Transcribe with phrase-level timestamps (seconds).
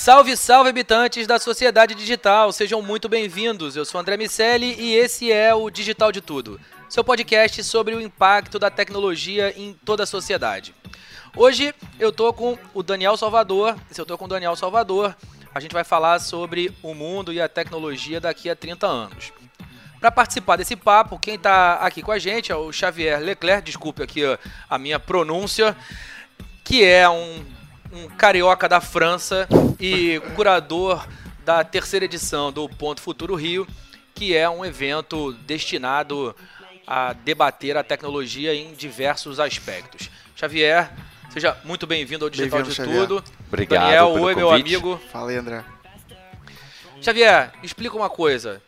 [0.00, 3.76] Salve, salve, habitantes da sociedade digital, sejam muito bem-vindos.
[3.76, 8.00] Eu sou André Miceli e esse é o Digital de Tudo, seu podcast sobre o
[8.00, 10.74] impacto da tecnologia em toda a sociedade.
[11.36, 13.76] Hoje eu tô com o Daniel Salvador.
[13.90, 15.14] Se eu tô com o Daniel Salvador,
[15.54, 19.34] a gente vai falar sobre o mundo e a tecnologia daqui a 30 anos.
[20.00, 24.02] Para participar desse papo, quem está aqui com a gente é o Xavier Leclerc, desculpe
[24.02, 24.22] aqui
[24.66, 25.76] a minha pronúncia,
[26.64, 27.44] que é um,
[27.92, 31.06] um carioca da França e curador
[31.44, 33.66] da terceira edição do Ponto Futuro Rio,
[34.14, 36.34] que é um evento destinado
[36.86, 40.10] a debater a tecnologia em diversos aspectos.
[40.36, 40.90] Xavier,
[41.32, 43.00] seja muito bem-vindo ao Digital Bem-vindo, de Xavier.
[43.06, 43.24] Tudo.
[43.48, 44.74] Obrigado Daniel, pelo oi, meu convite.
[44.74, 45.00] amigo.
[45.12, 45.64] Fala aí, André.
[47.00, 48.60] Xavier, explica uma coisa.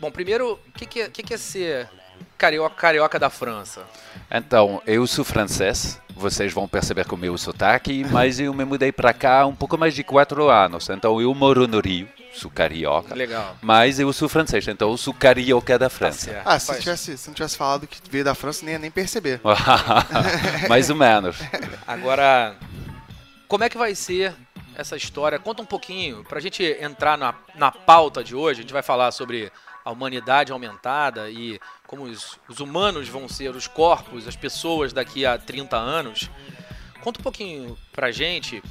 [0.00, 1.88] Bom, primeiro, o que, que, é- que, que é ser
[2.36, 3.82] carioca, carioca da França?
[4.30, 8.92] Então, eu sou francês, vocês vão perceber com o meu sotaque, mas eu me mudei
[8.92, 10.88] para cá há um pouco mais de quatro anos.
[10.88, 13.56] Então, eu moro no Rio, sou carioca, Legal.
[13.62, 16.18] mas eu sou francês, então eu sou carioca da Tá França.
[16.30, 16.46] certo.
[16.46, 19.40] Ah, se, tivesse, se não tivesse falado que veio da França, nem ia nem perceber.
[20.68, 21.36] mais ou menos.
[21.86, 22.56] Agora,
[23.48, 24.34] como é que vai ser
[24.76, 25.38] essa história?
[25.38, 28.60] Conta um pouquinho, pra gente entrar na, na pauta de hoje.
[28.60, 29.52] A gente vai falar sobre
[29.84, 35.26] a humanidade aumentada e como os, os humanos vão ser, os corpos, as pessoas daqui
[35.26, 36.30] a 30 anos.
[37.02, 38.62] Conta um pouquinho pra gente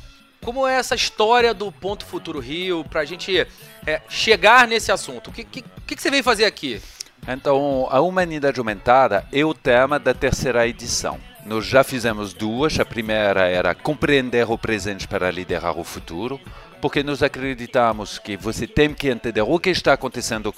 [0.44, 3.48] como é essa história do Ponto Futuro Rio, pra gente
[3.88, 5.30] é, chegar nesse assunto.
[5.30, 6.82] O que, que, que você veio fazer aqui?
[7.28, 11.18] Então, a humanidade aumentada é o tema da terceira edição.
[11.46, 12.78] Nós já fizemos duas.
[12.80, 16.40] A primeira era compreender o presente para liderar o futuro,
[16.82, 20.52] porque nós acreditamos que você tem que entender o que está acontecendo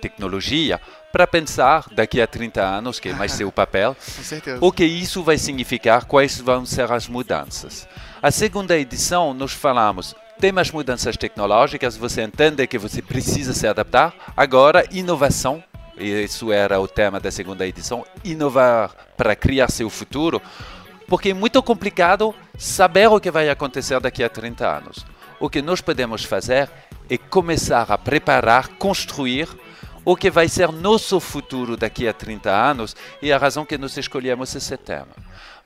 [0.00, 0.80] tecnologia
[1.12, 3.96] para pensar daqui a 30 anos, que é mais seu papel,
[4.60, 7.88] o que isso vai significar, quais vão ser as mudanças.
[8.22, 13.66] A segunda edição, nós falamos, tem as mudanças tecnológicas, você entende que você precisa se
[13.66, 14.14] adaptar.
[14.36, 15.62] Agora, inovação,
[15.98, 20.40] isso era o tema da segunda edição, inovar para criar seu futuro,
[21.06, 25.04] porque é muito complicado saber o que vai acontecer daqui a 30 anos.
[25.38, 26.70] O que nós podemos fazer
[27.08, 29.48] é começar a preparar, construir
[30.10, 33.96] o que vai ser nosso futuro daqui a 30 anos e a razão que nós
[33.96, 35.14] escolhemos esse tema.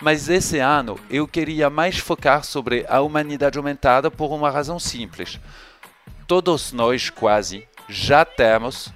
[0.03, 5.41] Mas esse ano eu queria mais focar sobre a humanidade aumentada por uma razão simples.
[6.27, 8.93] Todos nós, quase, já temos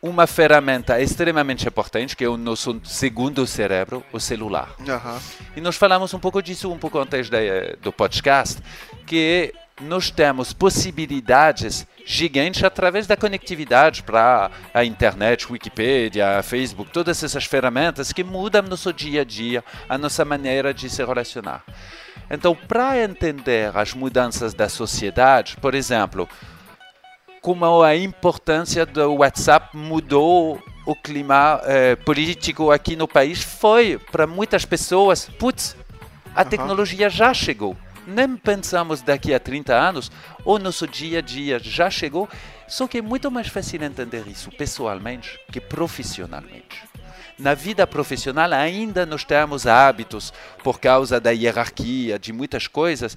[0.00, 4.70] uma ferramenta extremamente importante que é o nosso segundo cérebro, o celular.
[4.88, 5.18] Aham.
[5.56, 7.38] E nós falamos um pouco disso um pouco antes da-
[7.82, 8.62] do podcast,
[9.06, 17.44] que nós temos possibilidades gigantes através da conectividade para a internet, Wikipedia, Facebook, todas essas
[17.44, 21.62] ferramentas que mudam nosso dia a dia, a nossa maneira de se relacionar.
[22.30, 26.28] Então, para entender as mudanças da sociedade, por exemplo,
[27.40, 34.26] como a importância do WhatsApp mudou o clima eh, político aqui no país foi para
[34.26, 35.76] muitas pessoas, putz,
[36.34, 37.76] a tecnologia já chegou.
[38.10, 40.10] Nem pensamos daqui a 30 anos,
[40.42, 42.26] o nosso dia a dia já chegou,
[42.66, 46.84] só que é muito mais fácil entender isso pessoalmente que profissionalmente.
[47.38, 50.32] Na vida profissional ainda nós temos hábitos
[50.64, 53.14] por causa da hierarquia de muitas coisas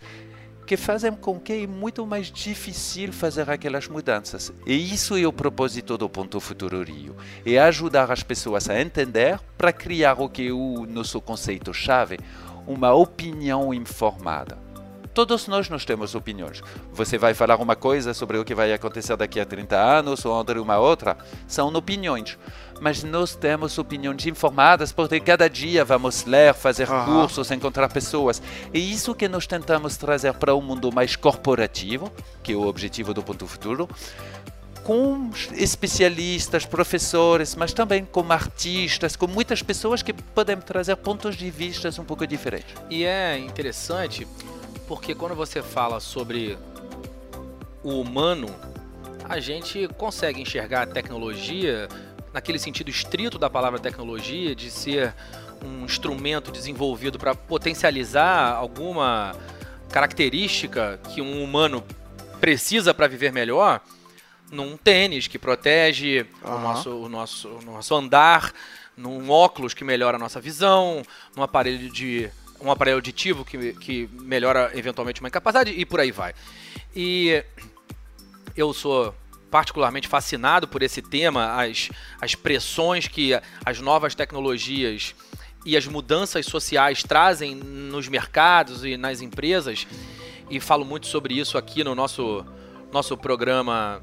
[0.67, 4.51] que fazem com que é muito mais difícil fazer aquelas mudanças.
[4.67, 7.15] E isso é o propósito do Ponto Futuro Rio.
[7.45, 12.19] É ajudar as pessoas a entender para criar o que é o nosso conceito-chave,
[12.67, 14.70] uma opinião informada.
[15.13, 16.61] Todos nós nós temos opiniões.
[16.93, 20.37] Você vai falar uma coisa sobre o que vai acontecer daqui a 30 anos, ou
[20.37, 21.17] André uma outra,
[21.47, 22.37] são opiniões.
[22.79, 27.05] Mas nós temos opiniões informadas, porque cada dia vamos ler, fazer Aham.
[27.21, 28.41] cursos, encontrar pessoas.
[28.73, 32.11] E isso que nós tentamos trazer para um mundo mais corporativo,
[32.41, 33.87] que é o objetivo do Ponto Futuro,
[34.83, 41.49] com especialistas, professores, mas também com artistas, com muitas pessoas que podem trazer pontos de
[41.51, 42.73] vista um pouco diferentes.
[42.89, 44.27] E é interessante
[44.91, 46.57] porque quando você fala sobre
[47.81, 48.53] o humano,
[49.23, 51.88] a gente consegue enxergar a tecnologia
[52.33, 55.13] naquele sentido estrito da palavra tecnologia, de ser
[55.63, 59.33] um instrumento desenvolvido para potencializar alguma
[59.89, 61.81] característica que um humano
[62.41, 63.79] precisa para viver melhor,
[64.51, 66.61] num tênis que protege o, Aham.
[66.63, 68.53] nosso, o, nosso, o nosso andar,
[68.97, 71.01] num óculos que melhora a nossa visão,
[71.33, 72.29] num aparelho de
[72.61, 76.33] um aparelho auditivo que, que melhora eventualmente uma incapacidade e por aí vai.
[76.95, 77.43] E
[78.55, 79.15] eu sou
[79.49, 81.89] particularmente fascinado por esse tema, as,
[82.21, 83.33] as pressões que
[83.65, 85.13] as novas tecnologias
[85.65, 89.85] e as mudanças sociais trazem nos mercados e nas empresas.
[90.49, 92.45] E falo muito sobre isso aqui no nosso,
[92.91, 94.01] nosso programa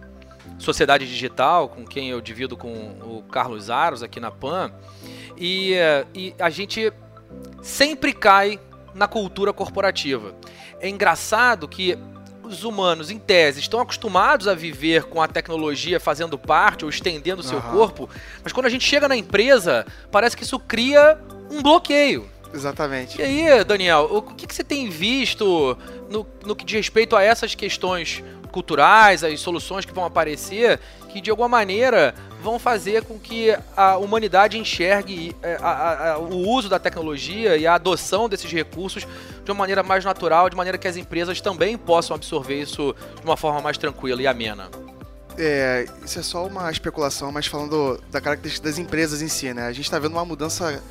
[0.58, 4.72] Sociedade Digital, com quem eu divido com o Carlos Aros aqui na PAN.
[5.37, 5.75] E,
[6.14, 6.93] e a gente
[7.62, 8.58] sempre cai
[8.94, 10.34] na cultura corporativa.
[10.80, 11.98] É engraçado que
[12.42, 17.40] os humanos, em tese, estão acostumados a viver com a tecnologia fazendo parte ou estendendo
[17.40, 17.70] o seu Aham.
[17.70, 18.08] corpo,
[18.42, 21.19] mas quando a gente chega na empresa, parece que isso cria
[21.50, 22.28] um bloqueio.
[22.53, 23.21] Exatamente.
[23.21, 25.77] E aí, Daniel, o que, que você tem visto
[26.11, 30.81] no, no que diz respeito a essas questões culturais, as soluções que vão aparecer,
[31.11, 36.19] que de alguma maneira vão fazer com que a humanidade enxergue eh, a- a- a-
[36.19, 39.06] o uso da tecnologia e a adoção desses recursos
[39.45, 43.25] de uma maneira mais natural, de maneira que as empresas também possam absorver isso de
[43.25, 44.71] uma forma mais tranquila e amena.
[45.37, 49.67] É, isso é só uma especulação, mas falando da característica das empresas em si, né?
[49.67, 50.83] A gente está vendo uma mudança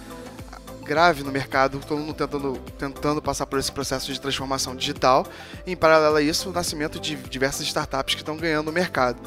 [0.87, 5.27] grave no mercado, todo mundo tentando, tentando passar por esse processo de transformação digital.
[5.65, 9.19] E, em paralelo a isso, o nascimento de diversas startups que estão ganhando no mercado.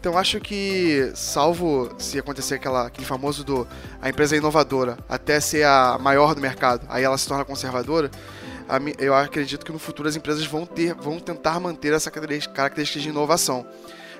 [0.00, 3.66] Então acho que, salvo se acontecer aquela, aquele famoso do
[4.00, 8.08] a empresa é inovadora até ser a maior do mercado, aí ela se torna conservadora,
[8.98, 13.08] eu acredito que no futuro as empresas vão ter, vão tentar manter essa característica de
[13.08, 13.66] inovação.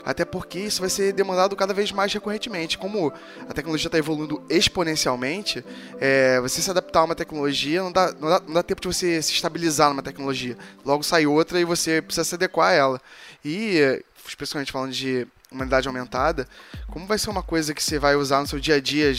[0.09, 2.79] Até porque isso vai ser demandado cada vez mais recorrentemente.
[2.79, 3.13] Como
[3.47, 5.63] a tecnologia está evoluindo exponencialmente,
[6.01, 8.89] é, você se adaptar a uma tecnologia não dá, não, dá, não dá tempo de
[8.89, 10.57] você se estabilizar numa tecnologia.
[10.83, 13.03] Logo sai outra e você precisa se adequar a ela.
[13.45, 16.49] E, especialmente falando de humanidade aumentada,
[16.87, 19.13] como vai ser uma coisa que você vai usar no seu dia a dia,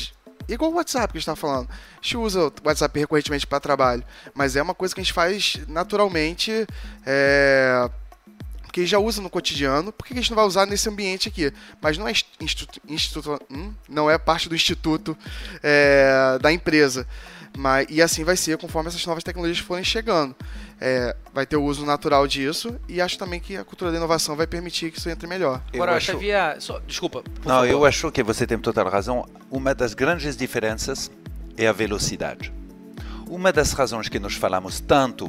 [0.47, 1.69] igual o WhatsApp que a gente está falando.
[1.69, 4.03] A gente usa o WhatsApp recorrentemente para trabalho,
[4.33, 6.65] mas é uma coisa que a gente faz naturalmente.
[7.05, 7.87] É,
[8.69, 11.51] porque já usa no cotidiano, por que a gente não vai usar nesse ambiente aqui?
[11.81, 13.73] Mas não é instituto, instituto- hum?
[13.89, 15.17] não é parte do instituto
[15.63, 17.07] é, da empresa.
[17.57, 20.35] Mas, e assim vai ser conforme essas novas tecnologias forem chegando.
[20.79, 24.35] É, vai ter o uso natural disso e acho também que a cultura da inovação
[24.35, 25.63] vai permitir que isso entre melhor.
[25.73, 27.23] Eu Agora, acho- Xavier, só- desculpa.
[27.43, 27.67] Não, favor.
[27.67, 29.27] eu acho que você tem total razão.
[29.49, 31.09] Uma das grandes diferenças
[31.57, 32.53] é a velocidade.
[33.27, 35.27] Uma das razões que nós falamos tanto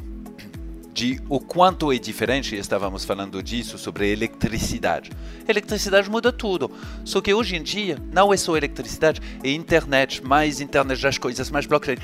[1.01, 5.11] de o quanto é diferente, estávamos falando disso sobre eletricidade.
[5.49, 6.71] Eletricidade muda tudo.
[7.07, 11.51] Só que hoje em dia não é só eletricidade, é internet, mais internet das coisas,
[11.51, 11.97] mais blockchain.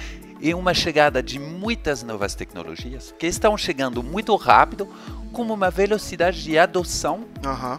[0.42, 4.88] É uma chegada de muitas novas tecnologias que estão chegando muito rápido,
[5.30, 7.78] com uma velocidade de adoção Aham.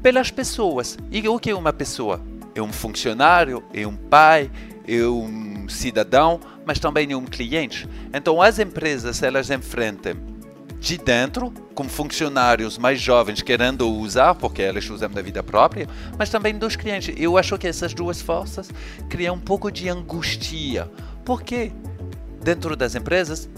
[0.00, 0.96] pelas pessoas.
[1.10, 2.20] E o que é uma pessoa?
[2.54, 4.48] É um funcionário, é um pai,
[4.86, 6.38] é um cidadão,
[6.70, 7.88] mas também um cliente.
[8.14, 10.14] Então as empresas elas enfrentam
[10.78, 16.30] de dentro, com funcionários mais jovens querendo usar, porque elas usam da vida própria, mas
[16.30, 17.12] também dos clientes.
[17.18, 18.70] Eu acho que essas duas forças
[19.08, 20.88] criam um pouco de angústia.
[21.24, 21.72] Porque
[22.40, 23.48] dentro das empresas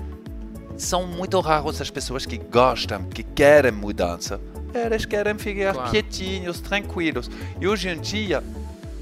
[0.78, 4.40] são muito raros as pessoas que gostam, que querem mudança.
[4.72, 5.90] Elas querem ficar Claro.
[5.90, 7.30] quietinhos, tranquilos.
[7.60, 8.42] E hoje em dia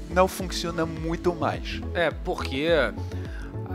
[0.09, 1.79] não funciona muito mais.
[1.93, 2.67] É, porque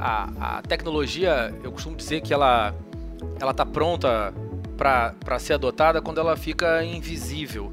[0.01, 2.75] a, a tecnologia, eu costumo dizer que ela
[3.41, 4.33] ela tá pronta
[4.77, 7.73] para ser adotada quando ela fica invisível.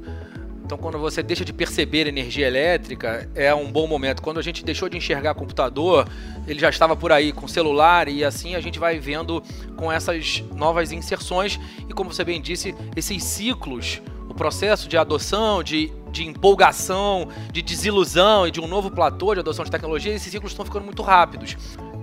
[0.64, 4.22] Então, quando você deixa de perceber energia elétrica, é um bom momento.
[4.22, 6.08] Quando a gente deixou de enxergar computador,
[6.46, 9.42] ele já estava por aí com celular e assim a gente vai vendo
[9.76, 15.62] com essas novas inserções e, como você bem disse, esses ciclos, o processo de adoção,
[15.62, 20.32] de, de empolgação, de desilusão e de um novo platô de adoção de tecnologia, esses
[20.32, 21.58] ciclos estão ficando muito rápidos.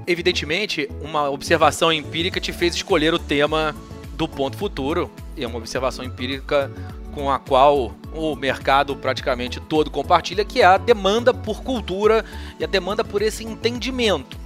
[0.08, 3.76] Evidentemente, uma observação empírica te fez escolher o tema
[4.16, 6.72] do ponto futuro, e é uma observação empírica
[7.14, 12.26] com a qual o mercado praticamente todo compartilha, que é a demanda por cultura
[12.60, 14.38] e a demanda por esse entendimento.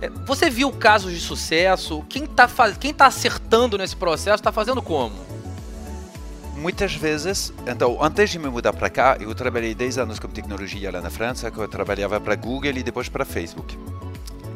[0.00, 2.04] É, você viu casos de sucesso?
[2.08, 5.14] Quem está quem tá acertando nesse processo está fazendo como?
[6.56, 10.90] Muitas vezes, então, antes de me mudar para cá, eu trabalhei 10 anos com tecnologia
[10.90, 13.78] lá na França, que eu trabalhava para Google e depois para Facebook.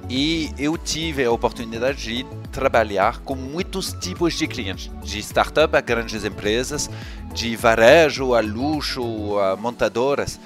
[0.09, 5.81] E eu tive a oportunidade de trabalhar com muitos tipos de clientes, de startup a
[5.81, 6.91] grandes empresas,
[7.33, 10.39] de varejo a luxo a montadoras.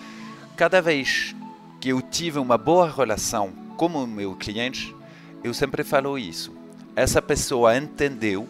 [0.56, 1.34] Cada vez
[1.80, 4.94] que eu tive uma boa relação com o meu cliente,
[5.42, 6.52] eu sempre falo isso.
[6.94, 8.48] Essa pessoa entendeu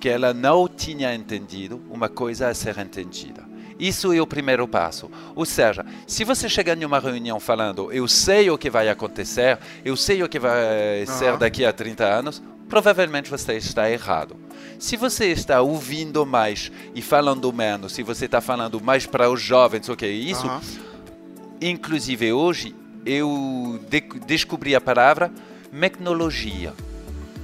[0.00, 3.44] que ela não tinha entendido uma coisa a ser entendida.
[3.78, 5.10] Isso é o primeiro passo.
[5.34, 9.58] Ou seja, se você chegar em uma reunião falando eu sei o que vai acontecer,
[9.84, 11.06] eu sei o que vai uhum.
[11.06, 14.36] ser daqui a 30 anos, provavelmente você está errado.
[14.78, 19.40] Se você está ouvindo mais e falando menos, se você está falando mais para os
[19.40, 20.46] jovens, o que é isso?
[20.46, 20.60] Uhum.
[21.60, 25.30] Inclusive hoje eu de descobri a palavra
[25.70, 26.74] tecnologia.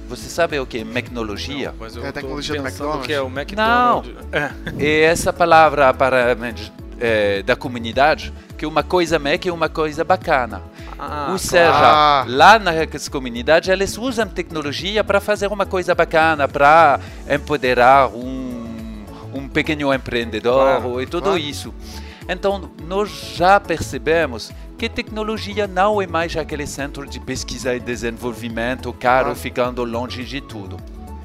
[0.07, 1.69] Você sabe o que é tecnologia?
[1.69, 3.07] Não, mas eu é a tecnologia do McDonald's?
[3.07, 4.13] Que é o McDonald's.
[4.13, 4.39] Não.
[4.39, 4.51] É.
[4.79, 6.35] é essa palavra para
[6.99, 10.61] é, da comunidade que uma coisa Mac é uma coisa bacana.
[10.97, 12.31] Ah, Ou seja, claro.
[12.31, 19.49] lá nas comunidades eles usam tecnologia para fazer uma coisa bacana, para empoderar um, um
[19.49, 21.39] pequeno empreendedor claro, e tudo claro.
[21.39, 21.73] isso.
[22.29, 28.91] Então, nós já percebemos que tecnologia não é mais aquele centro de pesquisa e desenvolvimento
[28.93, 29.35] caro ah.
[29.35, 30.77] ficando longe de tudo.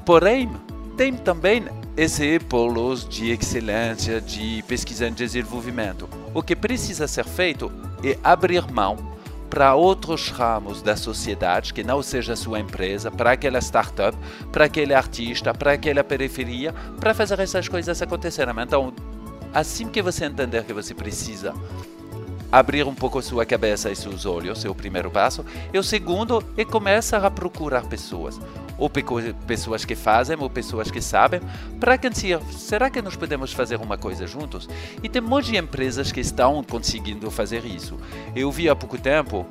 [0.05, 0.49] Porém,
[0.95, 1.65] tem também
[1.95, 6.09] esses polos de excelência de pesquisa e desenvolvimento.
[6.33, 7.71] O que precisa ser feito
[8.03, 8.97] é abrir mão
[9.49, 14.15] para outros ramos da sociedade, que não seja sua empresa, para aquela startup,
[14.51, 18.53] para aquele artista, para aquela periferia, para fazer essas coisas acontecerem.
[18.61, 18.93] Então,
[19.53, 21.53] assim que você entender que você precisa
[22.51, 25.45] abrir um pouco sua cabeça e seus olhos, é o primeiro passo.
[25.71, 28.39] E o segundo é começar a procurar pessoas,
[28.77, 28.89] ou
[29.45, 31.41] pessoas que fazem, ou pessoas que sabem,
[31.79, 32.09] para que
[32.51, 34.67] será que nós podemos fazer uma coisa juntos?
[35.03, 37.97] E tem um monte de empresas que estão conseguindo fazer isso.
[38.35, 39.45] Eu vi há pouco tempo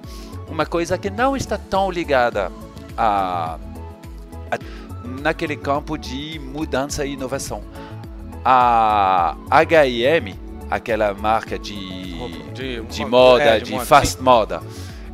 [0.48, 2.50] uma coisa que não está tão ligada
[2.96, 3.58] a,
[4.50, 4.58] a
[5.22, 7.62] naquele campo de mudança e inovação.
[8.44, 12.14] A H&M aquela marca de,
[12.52, 14.22] de, de moda, é, de, de moda, fast sim.
[14.22, 14.60] moda.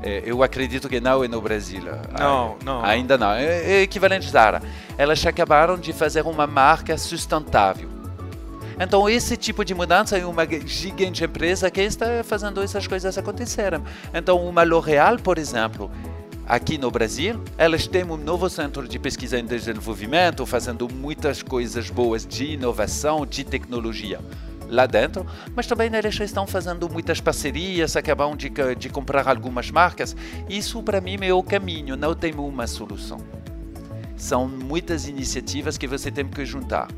[0.03, 1.83] É, eu acredito que não é no Brasil.
[2.19, 2.85] Não, não.
[2.85, 3.33] Ainda não.
[3.33, 4.63] É, é equivalente Zara.
[4.99, 7.89] Elas acabaram de fazer uma marca sustentável.
[8.79, 13.81] Então, esse tipo de mudança é uma gigante empresa que está fazendo essas coisas acontecerem.
[14.13, 15.91] Então, uma L'Oréal, por exemplo,
[16.47, 21.89] aqui no Brasil, elas têm um novo centro de pesquisa e desenvolvimento, fazendo muitas coisas
[21.89, 24.21] boas de inovação, de tecnologia
[24.69, 30.17] lá dentro, mas também eles estão fazendo muitas parcerias, acabam de, de comprar algumas marcas.
[30.49, 33.19] Isso para mim é o caminho, não tem uma solução.
[34.17, 36.89] São muitas iniciativas que você tem que juntar.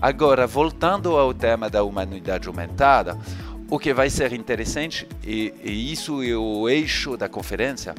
[0.00, 3.18] Agora, voltando ao tema da humanidade aumentada,
[3.70, 7.94] o que vai ser interessante, e, e isso é o eixo da conferência,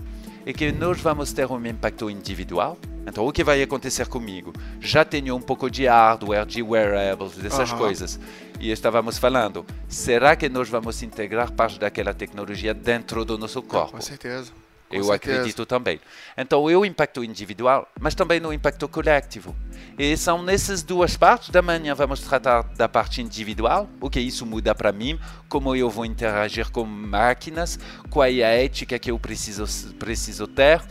[0.45, 2.77] é que nós vamos ter um impacto individual.
[3.07, 4.53] Então, o que vai acontecer comigo?
[4.79, 7.77] Já tenho um pouco de hardware, de wearables, dessas uhum.
[7.77, 8.19] coisas.
[8.59, 13.93] E estávamos falando, será que nós vamos integrar parte daquela tecnologia dentro do nosso corpo?
[13.93, 14.51] Com certeza.
[14.97, 15.35] Eu certeza.
[15.35, 15.99] acredito também.
[16.37, 19.55] Então, é o impacto individual, mas também no impacto coletivo.
[19.97, 21.49] E são nessas duas partes.
[21.49, 25.89] Da manhã vamos tratar da parte individual, o que isso muda para mim, como eu
[25.89, 30.81] vou interagir com máquinas, qual é a ética que eu preciso, preciso ter.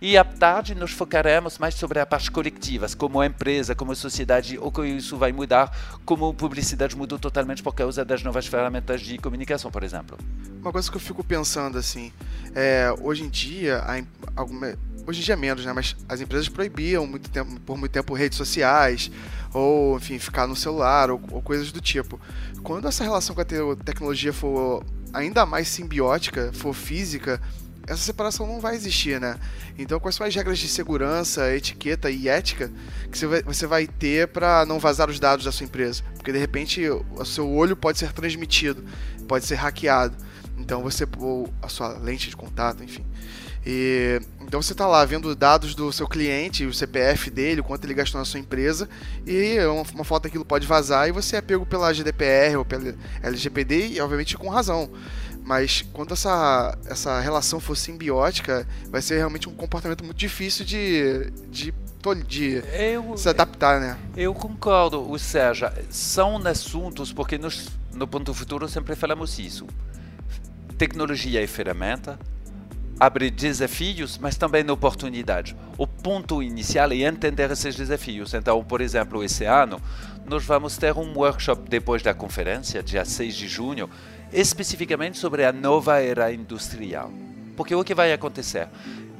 [0.00, 4.70] E à tarde nos focaremos mais sobre a parte coletiva, como empresa, como sociedade, o
[4.70, 9.72] que isso vai mudar, como publicidade mudou totalmente por causa das novas ferramentas de comunicação,
[9.72, 10.16] por exemplo.
[10.60, 12.12] Uma coisa que eu fico pensando assim,
[12.54, 13.82] é, hoje em dia,
[14.36, 14.72] alguma,
[15.04, 15.72] hoje em dia menos, né?
[15.72, 19.10] Mas as empresas proibiam muito tempo, por muito tempo redes sociais,
[19.52, 22.20] ou enfim, ficar no celular, ou, ou coisas do tipo.
[22.62, 27.40] Quando essa relação com a te tecnologia for ainda mais simbiótica, for física,
[27.88, 29.38] essa separação não vai existir, né?
[29.78, 32.70] Então, quais são as regras de segurança, etiqueta e ética
[33.10, 36.02] que você vai ter para não vazar os dados da sua empresa?
[36.14, 38.84] Porque de repente o seu olho pode ser transmitido,
[39.26, 40.16] pode ser hackeado.
[40.58, 43.04] Então, você ou a sua lente de contato, enfim.
[43.66, 47.84] E, então você está lá vendo dados do seu cliente, o CPF dele, o quanto
[47.84, 48.88] ele gastou na sua empresa,
[49.26, 52.94] e uma, uma foto daquilo pode vazar e você é pego pela GDPR ou pela
[53.22, 54.90] LGPD, e obviamente com razão.
[55.48, 61.30] Mas quando essa, essa relação for simbiótica, vai ser realmente um comportamento muito difícil de,
[61.50, 61.74] de
[62.16, 63.98] de Eu, se adaptar, né?
[64.16, 69.66] eu concordo, ou seja, são assuntos, porque nós, no Ponto Futuro sempre falamos isso.
[70.78, 72.18] Tecnologia é ferramenta,
[72.98, 75.54] abre desafios, mas também oportunidades.
[75.76, 78.32] O ponto inicial é entender esses desafios.
[78.32, 79.80] Então, por exemplo, esse ano,
[80.24, 83.90] nós vamos ter um workshop depois da conferência, dia 6 de junho,
[84.32, 87.10] especificamente sobre a nova era industrial.
[87.56, 88.68] Porque o que vai acontecer?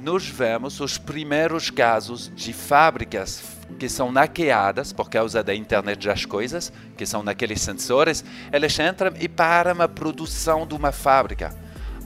[0.01, 3.43] Nós vemos os primeiros casos de fábricas
[3.77, 9.13] que são hackeadas por causa da internet das coisas, que são naqueles sensores, elas entram
[9.19, 11.53] e param a produção de uma fábrica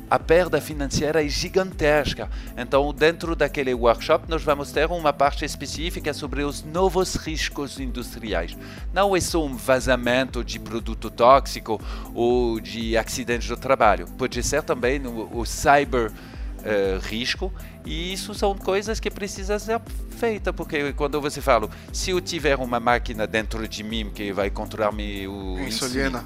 [0.09, 2.29] a perda financeira é gigantesca.
[2.57, 8.55] Então, dentro daquele workshop, nós vamos ter uma parte específica sobre os novos riscos industriais.
[8.93, 11.81] Não é só um vazamento de produto tóxico
[12.13, 14.07] ou de acidente do trabalho.
[14.17, 17.51] Pode ser também o, cyber uh, risco.
[17.85, 19.81] E isso são coisas que precisam ser
[20.11, 24.49] feitas, porque quando você fala, se eu tiver uma máquina dentro de mim que vai
[24.49, 26.23] controlar-me o Insulina.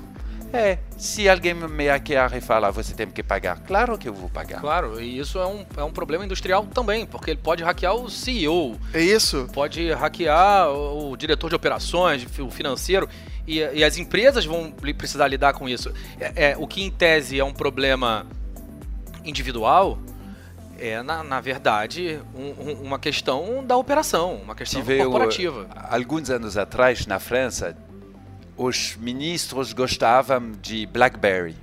[0.53, 4.29] É, se alguém me hackear e falar, você tem que pagar, claro que eu vou
[4.29, 4.59] pagar.
[4.61, 8.09] Claro, e isso é um, é um problema industrial também, porque ele pode hackear o
[8.09, 9.47] CEO, É isso?
[9.53, 13.07] pode hackear o, o diretor de operações, o financeiro,
[13.45, 15.93] e, e as empresas vão precisar lidar com isso.
[16.19, 18.25] É, é, o que em tese é um problema
[19.23, 19.97] individual,
[20.79, 25.67] é na, na verdade um- um- uma questão da operação, uma questão Tive, corporativa.
[25.89, 27.75] alguns anos atrás, na França,
[28.57, 31.55] os ministros gostavam de BlackBerry.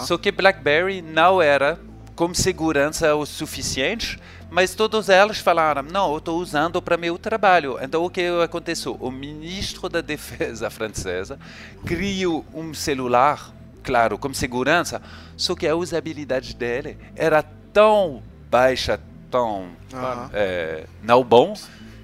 [0.00, 1.78] Só que BlackBerry não era
[2.14, 4.18] com segurança o suficiente,
[4.50, 7.78] mas todos eles falaram, não, eu estou usando para meu trabalho.
[7.80, 8.96] Então o que aconteceu?
[9.00, 11.38] O ministro da Defesa francesa
[11.84, 13.52] criou um celular,
[13.82, 15.02] claro, com segurança,
[15.36, 17.42] só que a usabilidade dele era
[17.72, 18.98] tão baixa,
[19.30, 20.30] tão Aham.
[20.32, 21.54] é, não bom,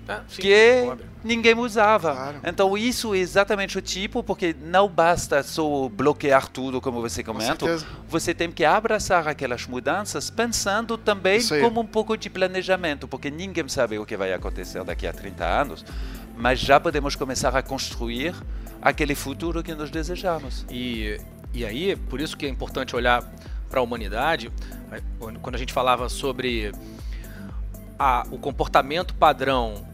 [0.09, 1.05] É, sim, que concordo.
[1.23, 2.13] ninguém usava.
[2.13, 2.41] Claro.
[2.45, 7.65] Então isso é exatamente o tipo, porque não basta só bloquear tudo, como você comenta.
[7.67, 7.87] certeza.
[8.09, 13.69] Você tem que abraçar aquelas mudanças pensando também como um pouco de planejamento, porque ninguém
[13.69, 15.85] sabe o que vai acontecer daqui a 30 anos,
[16.37, 18.35] mas já podemos começar a construir
[18.81, 20.67] aquele futuro que nós desejamos.
[20.69, 21.21] E,
[21.55, 23.23] e aí, por isso que é importante olhar
[23.71, 24.51] para a humanidade,
[24.91, 25.01] né,
[25.41, 26.73] quando a gente falava sobre
[27.99, 29.87] a- o comportamento padrão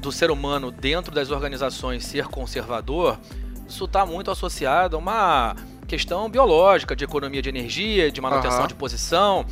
[0.00, 3.18] do ser humano dentro das organizações ser conservador,
[3.68, 5.56] isso está muito associado a uma
[5.86, 8.68] questão biológica, de economia de energia, de manutenção Aham.
[8.68, 9.46] de posição,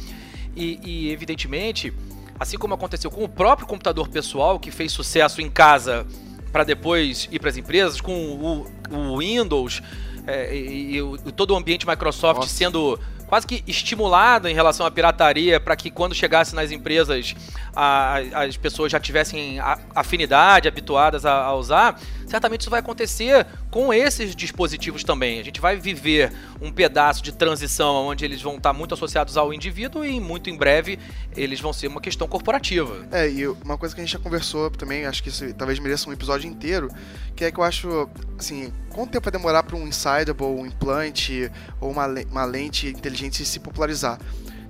[0.55, 1.93] e, e, evidentemente,
[2.39, 6.07] assim como aconteceu com o próprio computador pessoal, que fez sucesso em casa
[6.53, 9.83] para depois ir para as empresas, com o, o Windows
[10.27, 12.49] é, e, e todo o ambiente Microsoft Nossa.
[12.49, 17.35] sendo quase que estimulado em relação à pirataria para que quando chegasse nas empresas
[17.75, 19.59] a- as pessoas já tivessem
[19.95, 25.39] afinidade, habituadas a, a usar, certamente isso vai acontecer com esses dispositivos também.
[25.41, 29.53] A gente vai viver um pedaço de transição onde eles vão estar muito associados ao
[29.53, 30.99] indivíduo e muito em breve
[31.37, 33.07] eles vão ser uma questão corporativa.
[33.13, 36.09] É, e uma coisa que a gente já conversou também, acho que isso talvez mereça
[36.09, 36.89] um episódio inteiro,
[37.35, 38.09] que é que eu acho,
[38.39, 43.45] assim, quanto tempo vai demorar para um insidable, um implante ou uma, uma lente inteligente
[43.45, 44.19] se popularizar?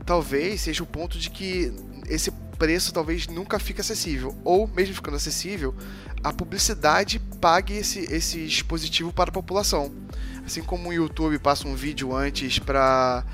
[0.05, 1.73] Talvez seja o ponto de que
[2.09, 5.77] esse preço talvez nunca fique acessível, ou mesmo ficando acessível,
[6.25, 9.95] a publicidade pague esse, esse dispositivo para a população.
[10.45, 13.25] Assim como o YouTube passa um vídeo antes para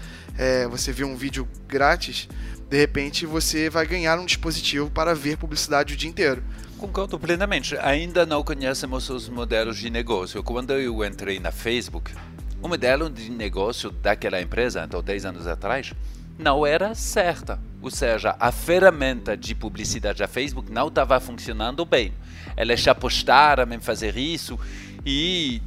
[0.70, 2.28] você ver um vídeo grátis,
[2.68, 6.42] de repente você vai ganhar um dispositivo para ver publicidade o dia inteiro.
[6.82, 7.78] Concordo plenamente.
[7.78, 10.42] Ainda não conhecemos os modelos de negócio.
[10.42, 12.12] Quando eu entrei na Facebook,
[12.60, 15.94] o modelo de negócio daquela empresa, então 10 anos atrás,
[16.36, 17.60] não era certa.
[17.80, 22.12] Ou seja, a ferramenta de publicidade da Facebook não estava funcionando bem.
[22.56, 24.58] Eles apostaram em fazer isso
[25.06, 25.62] e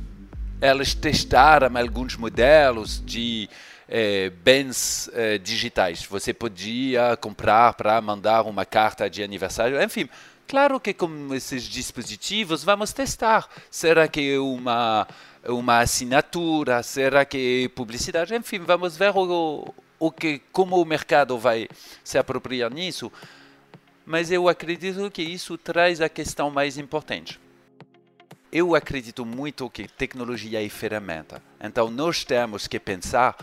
[0.61, 3.49] eles testaram alguns modelos de
[3.87, 6.03] eh, bens eh, digitais.
[6.05, 10.09] Você podia comprar para mandar uma carta de aniversário, enfim.
[10.47, 13.47] Claro que com esses dispositivos vamos testar.
[13.69, 15.07] Será que é uma
[15.47, 16.81] uma assinatura?
[16.83, 18.35] Será que é publicidade?
[18.35, 21.67] Enfim, vamos ver o, o que como o mercado vai
[22.03, 23.11] se apropriar nisso.
[24.05, 27.39] Mas eu acredito que isso traz a questão mais importante
[28.55, 31.43] eu acredito muito que tecnologia é ferramenta.
[31.59, 33.35] Então nós temos que pensar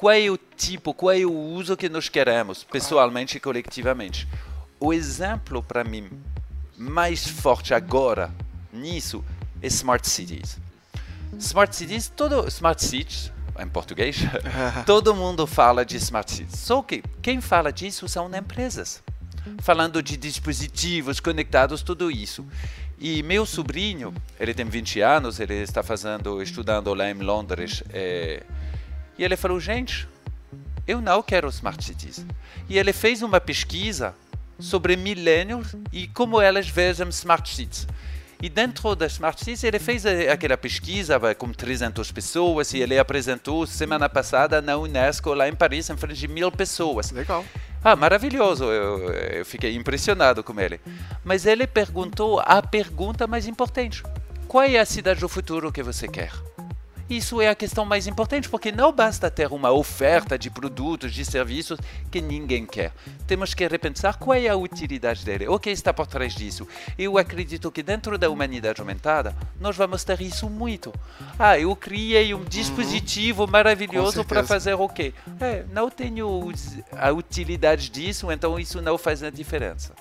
[0.00, 4.26] qual é o tipo, qual é o uso que nós queremos, pessoalmente e coletivamente.
[4.80, 6.08] O exemplo para mim
[6.74, 8.32] mais forte agora
[8.72, 9.22] nisso
[9.60, 10.58] é smart cities.
[11.38, 14.20] Smart cities, todo smart cities em português,
[14.86, 16.58] todo mundo fala de smart cities.
[16.58, 19.02] Só que quem fala disso são empresas.
[19.60, 22.46] falando de dispositivos conectados, tudo isso.
[22.98, 28.44] E meu sobrinho, ele tem 20 anos, ele está fazendo, estudando lá em Londres, é,
[29.18, 30.08] e ele falou, gente,
[30.86, 32.24] eu não quero smart cities.
[32.68, 34.14] E ele fez uma pesquisa
[34.58, 37.86] sobre millennials e como elas veem smart cities.
[38.42, 43.66] E dentro da Smart Cities ele fez aquela pesquisa com 300 pessoas e ele apresentou
[43.66, 47.10] semana passada na Unesco lá em Paris em frente de mil pessoas.
[47.10, 47.44] Legal.
[47.84, 50.80] Ah, maravilhoso, eu, eu fiquei impressionado com ele.
[51.22, 54.02] Mas ele perguntou a pergunta mais importante:
[54.48, 56.32] qual é a cidade do futuro que você quer?
[57.10, 61.24] Isso é a questão mais importante, porque não basta ter uma oferta de produtos, de
[61.24, 61.76] serviços
[62.08, 62.92] que ninguém quer.
[63.26, 66.68] Temos que repensar qual é a utilidade dele, o que está por trás disso.
[66.96, 70.94] Eu acredito que dentro da humanidade aumentada, nós vamos ter isso muito.
[71.36, 73.50] Ah, eu criei um dispositivo uhum.
[73.50, 75.12] maravilhoso para fazer o quê?
[75.40, 76.52] É, não tenho
[76.92, 79.94] a utilidade disso, então isso não faz a diferença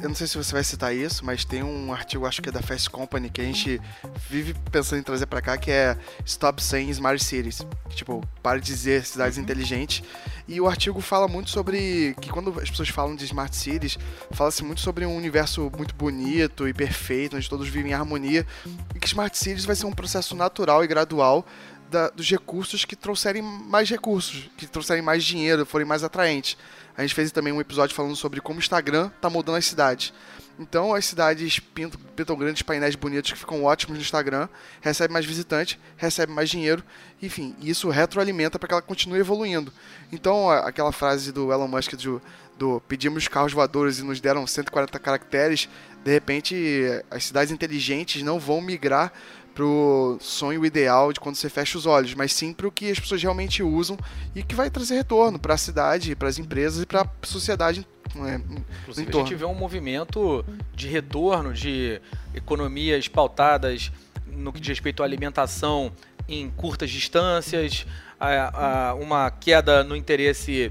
[0.00, 2.52] eu não sei se você vai citar isso, mas tem um artigo, acho que é
[2.52, 3.80] da Fast Company, que a gente
[4.28, 7.66] vive pensando em trazer para cá, que é Stop Saying Smart Cities.
[7.88, 9.44] Que, tipo, para de dizer cidades uhum.
[9.44, 10.02] inteligentes.
[10.46, 13.98] E o artigo fala muito sobre que quando as pessoas falam de Smart Cities,
[14.30, 18.46] fala-se muito sobre um universo muito bonito e perfeito, onde todos vivem em harmonia.
[18.94, 21.44] E que Smart Cities vai ser um processo natural e gradual
[21.90, 26.56] da, dos recursos que trouxerem mais recursos, que trouxerem mais dinheiro, forem mais atraentes.
[26.98, 30.12] A gente fez também um episódio falando sobre como o Instagram está mudando as cidades.
[30.58, 34.48] Então as cidades pintam, pintam, grandes painéis bonitos que ficam ótimos no Instagram,
[34.80, 36.82] recebe mais visitantes, recebe mais dinheiro,
[37.22, 39.72] enfim, isso retroalimenta para que ela continue evoluindo.
[40.10, 42.20] Então aquela frase do Elon Musk do,
[42.58, 45.68] do pedimos carros voadores e nos deram 140 caracteres,
[46.04, 49.12] de repente as cidades inteligentes não vão migrar
[49.58, 53.00] pro sonho ideal de quando você fecha os olhos, mas sim para o que as
[53.00, 53.98] pessoas realmente usam
[54.32, 57.84] e que vai trazer retorno para a cidade, para as empresas e para a sociedade
[58.14, 58.36] é,
[58.82, 62.00] Inclusive, a gente vê um movimento de retorno de
[62.32, 63.90] economias pautadas
[64.28, 65.90] no que diz respeito à alimentação
[66.28, 67.84] em curtas distâncias,
[68.20, 70.70] a, a uma queda no interesse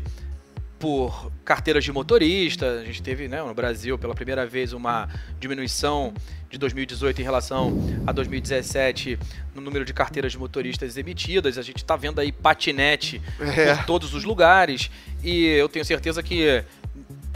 [0.79, 2.79] por carteiras de motorista.
[2.79, 6.13] A gente teve né, no Brasil pela primeira vez uma diminuição
[6.49, 7.73] de 2018 em relação
[8.05, 9.19] a 2017
[9.53, 11.57] no número de carteiras de motoristas emitidas.
[11.57, 13.75] A gente está vendo aí patinete é.
[13.75, 14.89] por todos os lugares.
[15.23, 16.63] E eu tenho certeza que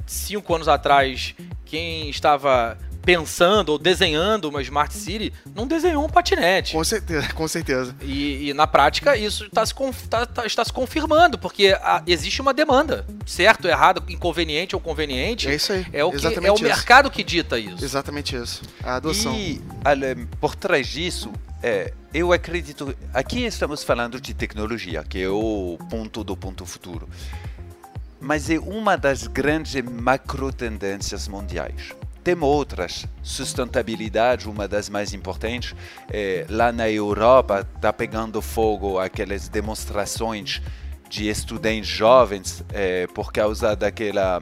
[0.05, 6.73] cinco anos atrás, quem estava pensando ou desenhando uma Smart City, não desenhou um patinete.
[6.73, 7.95] Com certeza, com certeza.
[8.01, 9.73] E, e na prática isso tá se,
[10.09, 13.05] tá, tá, está se confirmando, porque a, existe uma demanda.
[13.25, 15.47] Certo, errado, inconveniente ou conveniente.
[15.47, 15.85] É isso aí.
[15.91, 17.83] É o, que, é o mercado que dita isso.
[17.83, 18.61] Exatamente isso.
[18.83, 19.33] A adoção.
[19.35, 19.61] E
[20.39, 21.31] por trás disso,
[21.63, 22.95] é, eu acredito.
[23.13, 27.07] Aqui estamos falando de tecnologia, que é o ponto do ponto futuro.
[28.19, 31.93] Mas é uma das grandes macro tendências mundiais.
[32.23, 35.75] Tem outras, sustentabilidade, uma das mais importantes.
[36.09, 40.61] É, lá na Europa está pegando fogo aquelas demonstrações
[41.09, 44.41] de estudantes jovens é, por causa daquela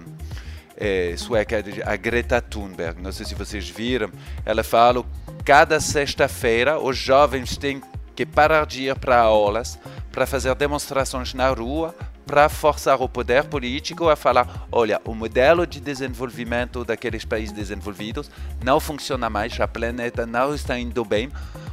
[0.76, 3.02] é, sueca, a Greta Thunberg.
[3.02, 4.12] Não sei se vocês viram.
[4.46, 5.06] Ela fala
[5.46, 7.82] cada sexta-feira os jovens têm
[8.14, 9.80] que parar de ir para aulas
[10.12, 11.96] para fazer demonstrações na rua
[12.30, 18.30] para forçar o poder político a falar: olha, o modelo de desenvolvimento daqueles países desenvolvidos
[18.64, 21.32] não funciona mais, a planeta não está indo bem,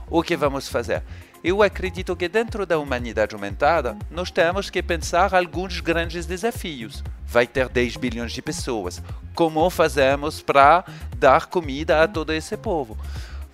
[0.08, 1.02] o que vamos fazer?
[1.44, 7.04] Eu acredito que dentro da humanidade aumentada, nós temos que pensar alguns grandes desafios.
[7.26, 9.02] Vai ter 10 bilhões de pessoas.
[9.34, 10.86] Como fazemos para
[11.18, 12.96] dar comida a todo esse povo?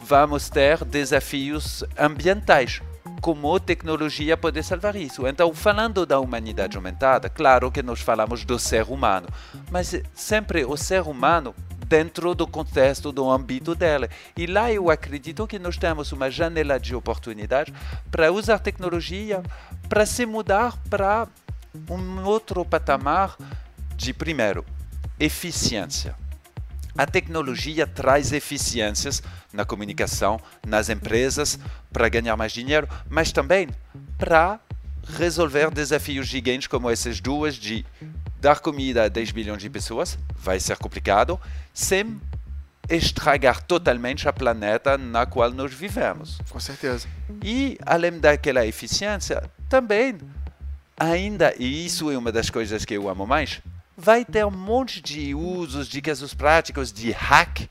[0.01, 2.81] Vamos ter desafios ambientais
[3.23, 5.27] como tecnologia pode salvar isso.
[5.29, 9.29] Então, falando da humanidade aumentada, claro que nós falamos do ser humano,
[9.71, 11.55] mas sempre o ser humano
[11.87, 14.09] dentro do contexto, do âmbito dela.
[14.37, 17.73] E lá eu acredito que nós temos uma janela de oportunidade
[18.11, 19.41] para usar tecnologia
[19.89, 21.29] para se mudar para
[21.89, 23.37] um outro patamar
[23.95, 24.65] de, primeiro,
[25.21, 26.22] eficiência.
[26.97, 31.59] A tecnologia traz eficiências na comunicação, nas empresas,
[31.93, 33.69] para ganhar mais dinheiro, mas também
[34.19, 34.61] para
[35.17, 37.85] resolver desafios gigantes como essas duas de
[38.41, 41.41] dar comida a 10 bilhões de pessoas, vai ser complicado,
[41.73, 42.21] sem
[42.89, 46.39] estragar totalmente a planeta na qual nós vivemos.
[46.51, 47.09] Com certeza.
[47.43, 50.19] E, além daquela eficiência, também,
[50.99, 53.63] ainda, e isso é uma das coisas que eu amo mais,
[54.03, 57.69] vai ter um monte de usos, de casos práticos de hack,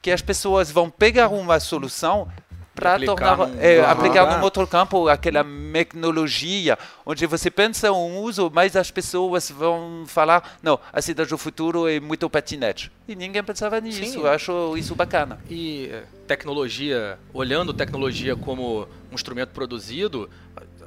[0.00, 2.28] que as pessoas vão pegar uma solução,
[2.76, 8.50] para tornar é, num aplicar num outro campo aquela tecnologia onde você pensa um uso,
[8.52, 13.42] mas as pessoas vão falar não, a cidade do futuro é muito patinete e ninguém
[13.42, 14.04] pensava nisso.
[14.04, 14.18] Sim.
[14.18, 15.38] Eu acho isso bacana.
[15.48, 20.28] E eh, tecnologia, olhando tecnologia como um instrumento produzido,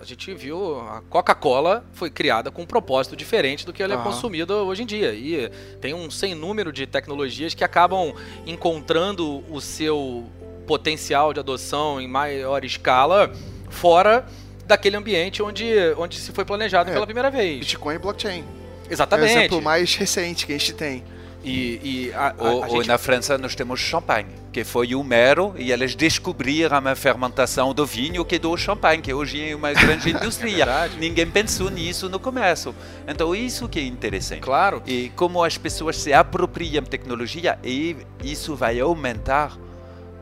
[0.01, 3.95] a- gente viu a Coca-Cola foi criada com um propósito diferente do que ela é
[3.95, 4.03] Aham.
[4.05, 5.13] consumida hoje em dia.
[5.13, 5.49] E
[5.81, 8.13] tem um sem número de tecnologias que acabam
[8.45, 10.25] encontrando o seu
[10.67, 13.31] potencial de adoção em maior escala
[13.69, 14.25] fora
[14.65, 15.65] daquele ambiente onde,
[15.97, 16.93] onde se foi planejado É.
[16.93, 17.59] pela primeira vez.
[17.59, 18.41] Bitcoin e blockchain.
[18.85, 19.31] É o Exatamente.
[19.31, 21.03] exemplo mais recente que a gente tem.
[21.43, 24.95] E, e a, a- Ou, a ou gente na França nós temos champanhe, que foi
[24.95, 29.55] o mero e eles descobriram a fermentação do vinho que do champanhe, que hoje é
[29.55, 30.65] uma grande indústria.
[30.65, 30.97] verdade.
[30.97, 32.73] Ninguém pensou nisso no começo.
[33.07, 34.41] Então isso que é interessante.
[34.41, 34.81] Claro.
[34.85, 39.57] E como as pessoas se apropriam tecnologia e isso vai aumentar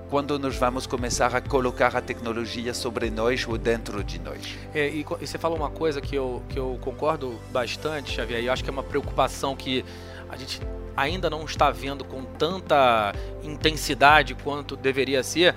[0.10, 4.58] quando nós vamos começar a colocar a tecnologia sobre nós ou dentro de nós.
[4.74, 8.46] É, e, e você falou uma coisa que eu, que eu concordo bastante, Xavier, e
[8.46, 9.84] eu acho que é uma preocupação que
[10.30, 10.62] a gente
[10.96, 13.14] ainda não está vendo com tanta
[13.44, 15.56] intensidade quanto deveria ser,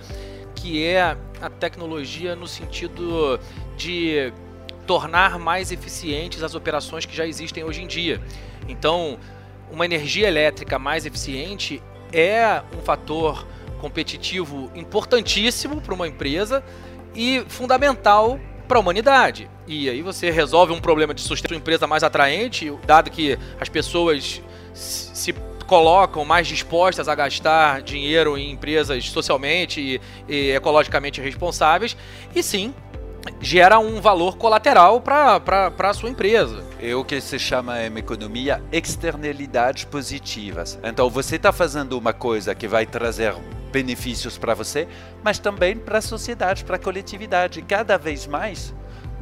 [0.54, 3.40] que é a tecnologia no sentido
[3.76, 4.32] de
[4.86, 8.20] tornar mais eficientes as operações que já existem hoje em dia.
[8.68, 9.18] Então,
[9.70, 13.46] uma energia elétrica mais eficiente é um fator
[13.80, 16.62] competitivo importantíssimo para uma empresa
[17.14, 18.38] e fundamental
[18.70, 19.50] para a humanidade.
[19.66, 23.68] E aí você resolve um problema de sustentar uma empresa mais atraente, dado que as
[23.68, 24.40] pessoas
[24.72, 25.34] se se
[25.66, 31.96] colocam mais dispostas a gastar dinheiro em empresas socialmente e, e ecologicamente responsáveis,
[32.34, 32.74] e sim
[33.40, 36.64] gera um valor colateral para a sua empresa.
[36.82, 40.78] É o que se chama em economia externalidades positivas.
[40.82, 43.34] Então você está fazendo uma coisa que vai trazer
[43.70, 44.88] benefícios para você,
[45.22, 47.60] mas também para a sociedade, para a coletividade.
[47.60, 48.74] Cada vez mais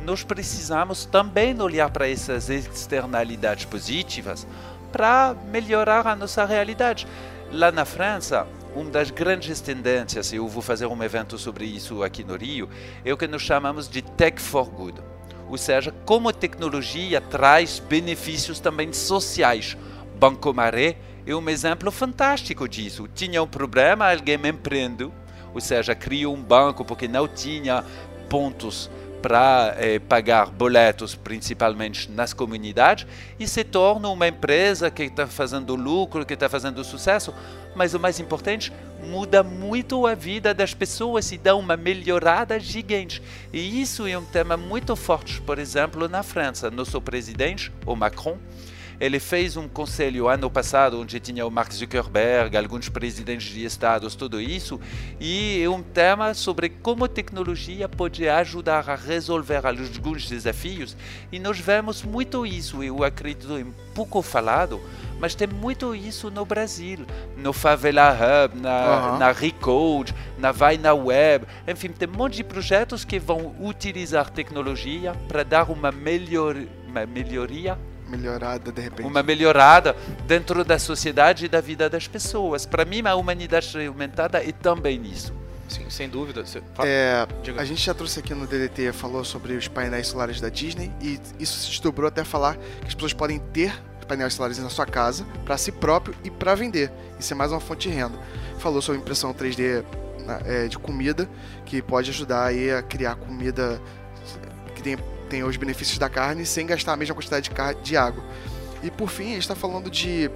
[0.05, 4.47] nós precisamos também olhar para essas externalidades positivas
[4.93, 7.09] para melhorar a nossa realidade.
[7.51, 12.05] Lá na França, uma das grandes tendências, e eu vou fazer um evento sobre isso
[12.05, 12.69] aqui no Rio,
[13.05, 15.18] é o que nós chamamos de Tech for Good.
[15.49, 19.77] Ou seja, como a tecnologia traz benefícios também sociais.
[20.19, 23.09] Banco Maré é um exemplo fantástico disso.
[23.15, 25.13] Tinha um problema, alguém me empreendeu,
[25.55, 27.85] ou seja, criou um banco porque não tinha
[28.29, 33.07] pontos para eh, pagar boletos, principalmente nas comunidades,
[33.39, 37.35] e se torna uma empresa que está fazendo lucro, que está fazendo sucesso,
[37.75, 43.23] mas o mais importante, muda muito a vida das pessoas e dá uma melhorada gigante.
[43.53, 46.71] E isso é um tema muito forte, por exemplo, na França.
[46.71, 48.39] Nosso presidente, o Macron,
[49.01, 54.15] ele fez um conselho ano passado onde tinha o Mark Zuckerberg, alguns presidentes de estados,
[54.15, 54.81] tudo isso,
[55.21, 60.97] e é um tema sobre como a tecnologia pode ajudar a resolver alguns desafios,
[61.31, 64.81] e nós vemos muito isso, eu acredito em pouco falado,
[65.21, 67.07] mas tem muito isso no Brasil,
[67.37, 69.19] no Favela Hub, na, Aham.
[69.19, 74.31] na Recode, na Vai na Web, enfim, tem um monte de projetos que vão utilizar
[74.31, 76.57] tecnologia para dar uma, melhor,
[76.89, 77.79] uma melhoria
[78.09, 79.07] Melhorada, de repente.
[79.07, 79.95] uma melhorada
[80.27, 82.65] dentro da sociedade e da vida das pessoas.
[82.67, 85.33] Para mim, a humanidade aumentada é também isso.
[85.69, 86.43] Sim, sem dúvida.
[86.83, 87.27] É,
[87.59, 91.21] a gente já trouxe aqui no DDT, falou sobre os painéis solares da Disney e
[91.39, 95.27] isso se desdobrou até falar que as pessoas podem ter painéis solares na sua casa
[95.45, 96.91] para si próprio e para vender.
[97.21, 98.19] Isso é mais uma fonte de renda.
[98.59, 99.85] Falou sobre impressão 3D
[100.25, 101.29] na- é, de comida,
[101.67, 103.79] que pode ajudar aí a criar comida
[104.75, 104.97] que tem,
[105.29, 108.25] tem os benefícios da carne sem gastar a mesma quantidade de, de água.
[108.83, 110.31] E por fim, a gente está falando de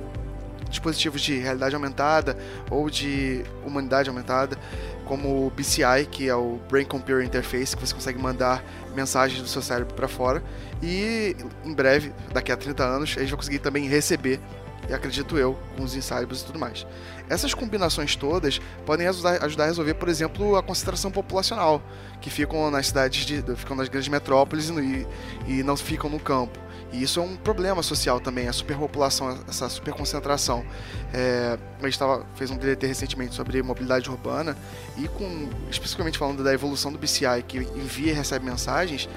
[0.68, 2.36] dispositivos de realidade aumentada
[2.70, 4.56] ou de humanidade aumentada,
[5.04, 9.48] como o BCI, que é o Brain Computer Interface, que você consegue mandar mensagens do
[9.48, 10.42] seu cérebro para fora.
[10.82, 14.40] E em breve, daqui a 30 anos, a gente vai conseguir também receber,
[14.88, 16.86] e acredito eu, com os cérebros e tudo mais.
[17.28, 21.82] Essas combinações todas podem ajudar, ajudar a resolver, por exemplo, a concentração populacional,
[22.20, 25.06] que ficam nas cidades, de, ficam nas grandes metrópoles e,
[25.46, 26.58] e não ficam no campo.
[26.92, 30.64] E isso é um problema social também, a superpopulação, essa superconcentração.
[31.12, 34.56] É, a gente tava, fez um DDT recentemente sobre mobilidade urbana
[34.98, 39.08] e com especificamente falando da evolução do BCI que envia e recebe mensagens,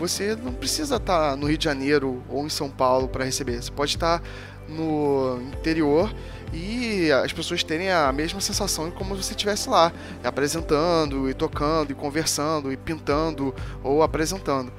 [0.00, 3.62] você não precisa estar no Rio de Janeiro ou em São Paulo para receber.
[3.62, 4.22] Você pode estar
[4.66, 6.10] no interior
[6.54, 9.92] e as pessoas terem a mesma sensação como se você estivesse lá,
[10.24, 14.72] apresentando e tocando e conversando e pintando ou apresentando.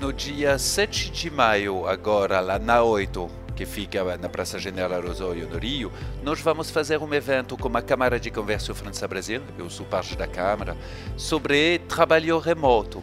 [0.00, 5.48] No dia 7 de maio, agora, lá na 8, que fica na Praça General Osório,
[5.48, 5.90] no Rio,
[6.22, 10.28] nós vamos fazer um evento com a Câmara de Comércio França-Brasil, eu sou parte da
[10.28, 10.76] Câmara,
[11.16, 13.02] sobre trabalho remoto.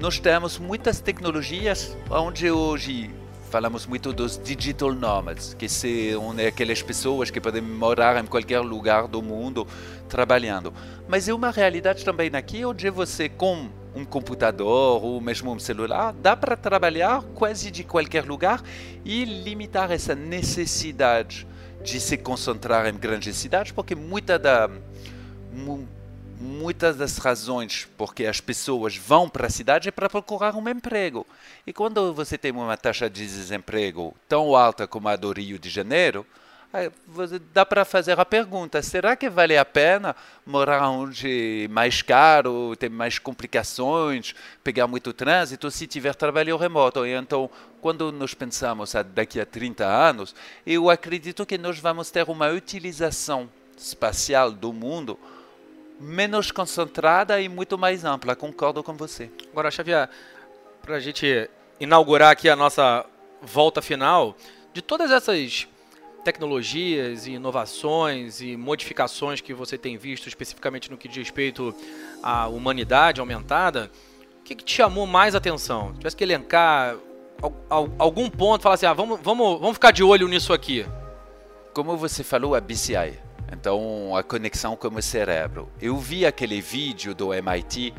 [0.00, 3.10] Nós temos muitas tecnologias onde hoje
[3.50, 9.06] falamos muito dos digital nomads, que são aquelas pessoas que podem morar em qualquer lugar
[9.06, 9.66] do mundo
[10.08, 10.72] trabalhando.
[11.06, 16.14] Mas é uma realidade também aqui onde você com um computador ou mesmo um celular
[16.14, 18.62] dá para trabalhar quase de qualquer lugar
[19.04, 21.46] e limitar essa necessidade
[21.84, 24.70] de se concentrar em grandes cidades, porque muita da
[26.40, 31.26] muitas das razões porque as pessoas vão para a cidade é para procurar um emprego.
[31.66, 35.68] E quando você tem uma taxa de desemprego tão alta como a do Rio de
[35.68, 36.26] Janeiro,
[37.52, 42.74] dá para fazer a pergunta: será que vale a pena morar onde é mais caro,
[42.76, 47.04] tem mais complicações, pegar muito trânsito, se tiver trabalho remoto?
[47.04, 47.50] E então,
[47.82, 50.34] quando nós pensamos daqui a 30 anos,
[50.66, 55.18] eu acredito que nós vamos ter uma utilização espacial do mundo
[56.00, 58.34] menos concentrada e muito mais ampla.
[58.34, 59.30] Concordo com você.
[59.52, 60.08] Agora, Xavier,
[60.80, 63.04] para a gente inaugurar aqui a nossa
[63.42, 64.34] volta final,
[64.72, 65.68] de todas essas
[66.24, 71.74] tecnologias e inovações e modificações que você tem visto especificamente no que diz respeito
[72.22, 73.90] à humanidade aumentada,
[74.40, 75.94] o que, que te chamou mais atenção?
[75.94, 76.96] Tivesse que elencar
[77.98, 80.86] algum ponto, falar assim, ah, vamos, vamos, vamos ficar de olho nisso aqui.
[81.72, 83.18] Como você falou, a BCI,
[83.52, 85.68] então, a conexão com o cérebro.
[85.80, 87.92] Eu vi aquele vídeo do MIT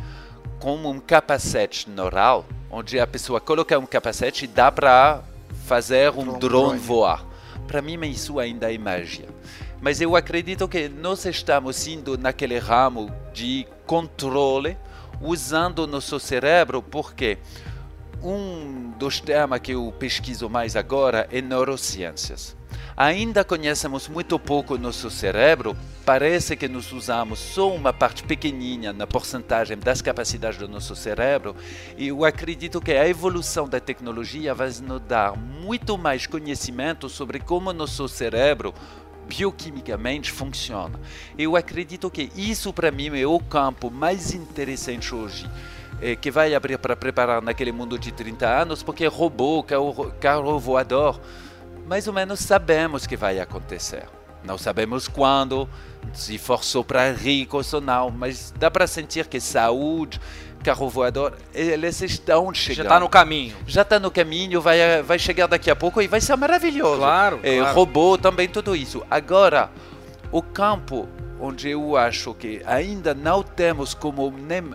[0.59, 5.21] com um capacete neural, onde a pessoa coloca um capacete e dá para
[5.65, 7.25] fazer um drone voar.
[7.67, 9.27] Para mim, isso ainda é magia.
[9.81, 14.77] Mas eu acredito que nós estamos indo naquele ramo de controle,
[15.19, 17.37] usando nosso cérebro, porque
[18.23, 22.55] um dos temas que eu pesquiso mais agora é neurociências.
[22.95, 25.75] Ainda conhecemos muito pouco nosso cérebro,
[26.05, 31.55] parece que nós usamos só uma parte pequenina na porcentagem das capacidades do nosso cérebro,
[31.97, 37.39] e eu acredito que a evolução da tecnologia vai nos dar muito mais conhecimento sobre
[37.39, 38.73] como nosso cérebro
[39.27, 40.99] bioquimicamente funciona.
[41.37, 45.49] Eu acredito que isso para mim é o campo mais interessante hoje
[46.01, 50.59] eh, que vai abrir para preparar naquele mundo de 30 anos, porque robô, carro, carro
[50.59, 51.19] voador,
[51.85, 54.05] mais ou menos sabemos que vai acontecer.
[54.43, 55.69] Não sabemos quando,
[56.13, 60.19] se for só para ricos ou não, mas dá para sentir que saúde,
[60.63, 62.77] carro voador, eles estão chegando.
[62.77, 63.55] Já está no caminho.
[63.67, 66.97] Já está no caminho, vai, vai chegar daqui a pouco e vai ser maravilhoso.
[66.97, 67.75] Claro, é, claro.
[67.75, 69.03] Robô também, tudo isso.
[69.11, 69.69] Agora,
[70.31, 71.07] o campo
[71.39, 74.73] onde eu acho que ainda não temos como nem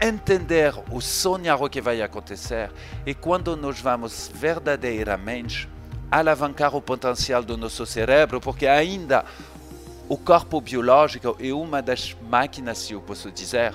[0.00, 2.70] entender o sonhar o que vai acontecer
[3.06, 5.68] é quando nós vamos verdadeiramente
[6.10, 9.24] alavancar o potencial do nosso cérebro, porque ainda
[10.08, 13.74] o corpo biológico é uma das máquinas, se eu posso dizer,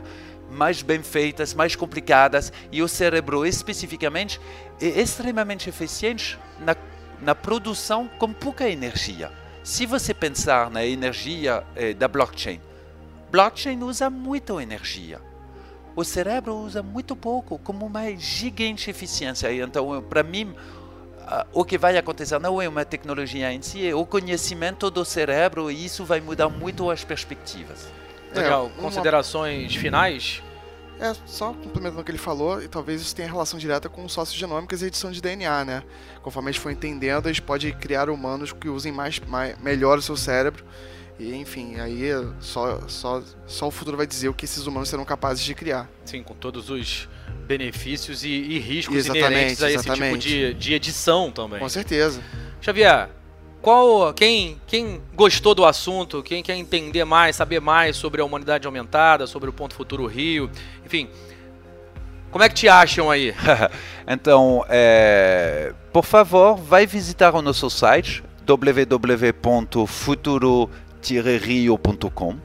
[0.51, 4.39] mais bem feitas, mais complicadas, e o cérebro especificamente
[4.81, 6.75] é extremamente eficiente na,
[7.21, 9.31] na produção com pouca energia.
[9.63, 12.59] Se você pensar na energia eh, da blockchain,
[13.31, 15.21] blockchain usa muita energia.
[15.95, 19.51] O cérebro usa muito pouco, como uma gigante eficiência.
[19.53, 20.55] Então, para mim,
[21.53, 25.69] o que vai acontecer não é uma tecnologia em si, é o conhecimento do cérebro
[25.69, 27.87] e isso vai mudar muito as perspectivas.
[28.33, 28.71] Legal.
[28.77, 29.81] É, Considerações uma...
[29.81, 30.43] finais?
[30.99, 34.81] É, só complementando o que ele falou, e talvez isso tenha relação direta com sociogenômicas
[34.81, 35.83] e edição de DNA, né?
[36.21, 39.97] Conforme a gente for entendendo, a gente pode criar humanos que usem mais, mais melhor
[39.97, 40.65] o seu cérebro.
[41.19, 45.03] E enfim, aí só, só, só o futuro vai dizer o que esses humanos serão
[45.03, 45.89] capazes de criar.
[46.05, 47.09] Sim, com todos os
[47.45, 51.59] benefícios e, e riscos exatamente, inerentes a esse tipo de, de edição também.
[51.59, 52.21] Com certeza.
[52.61, 53.09] Xavier,
[53.61, 58.65] qual quem, quem gostou do assunto, quem quer entender mais, saber mais sobre a humanidade
[58.65, 60.49] aumentada, sobre o Ponto Futuro Rio,
[60.85, 61.09] enfim,
[62.31, 63.35] como é que te acham aí?
[64.07, 68.23] então, é, por favor, vai visitar o nosso site
[70.99, 72.35] www.futuro-rio.com.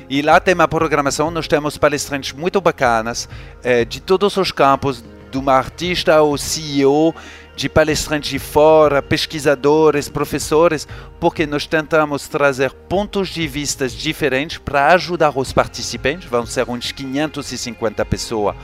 [0.10, 3.30] E lá tem uma programação, nós temos palestrantes muito bacanas
[3.64, 5.02] eh, de todos os campos,
[5.32, 7.16] de uma artista ao CEO,
[7.56, 10.88] de palestrantes de fora, pesquisadores, professores,
[11.20, 16.28] porque nós tentamos trazer pontos de vista diferentes para ajudar os participantes.
[16.28, 18.56] Vão ser uns 550 pessoas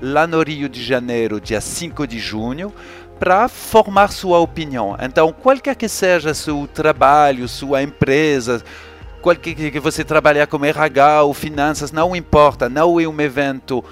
[0.00, 2.72] lá no Rio de Janeiro, dia 5 de junho
[3.18, 4.96] para formar sua opinião.
[5.00, 8.62] Então, qualquer que seja seu trabalho, sua empresa,
[9.22, 13.82] qualquer que você trabalhar com RH ou finanças, não importa, não é um evento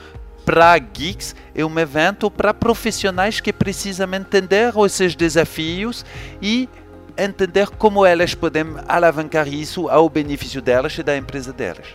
[0.45, 6.05] para geeks, é um evento para profissionais que precisam entender esses desafios
[6.41, 6.69] e
[7.17, 11.87] entender como elas podem alavancar isso ao benefício delas e da empresa delas.